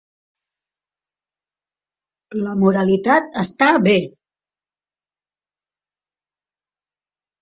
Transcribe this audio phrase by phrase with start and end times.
[2.47, 3.95] La moralitat està bé.